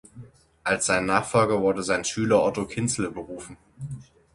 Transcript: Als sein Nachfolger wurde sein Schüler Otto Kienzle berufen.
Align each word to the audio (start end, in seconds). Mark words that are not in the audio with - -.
Als 0.63 0.87
sein 0.87 1.05
Nachfolger 1.05 1.61
wurde 1.61 1.83
sein 1.83 2.03
Schüler 2.03 2.41
Otto 2.43 2.65
Kienzle 2.65 3.11
berufen. 3.11 3.55